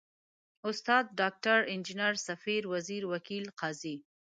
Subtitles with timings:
[0.69, 3.95] استاد، ډاکټر، انجنیر،، سفیر، وزیر، وکیل، قاضي...